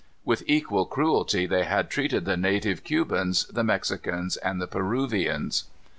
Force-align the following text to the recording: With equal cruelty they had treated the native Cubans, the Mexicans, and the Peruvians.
With 0.25 0.41
equal 0.47 0.87
cruelty 0.87 1.45
they 1.45 1.63
had 1.63 1.91
treated 1.91 2.25
the 2.25 2.35
native 2.35 2.83
Cubans, 2.83 3.45
the 3.49 3.63
Mexicans, 3.63 4.35
and 4.37 4.59
the 4.59 4.65
Peruvians. 4.65 5.65